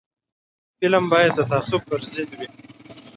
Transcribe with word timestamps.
فلم 0.79 1.03
باید 1.11 1.31
د 1.35 1.39
تعصب 1.51 1.81
پر 1.89 2.01
ضد 2.13 2.31
وي 2.37 2.49